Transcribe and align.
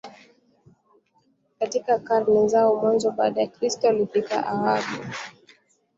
Katika 1.59 1.99
karne 1.99 2.47
za 2.47 2.69
mwanzo 2.69 3.11
baada 3.11 3.41
ya 3.41 3.47
kristo 3.47 3.87
walifika 3.87 4.27
kwa 4.37 4.45
awamu 4.47 4.77
kutoka 4.85 5.03
magharibi 5.03 5.17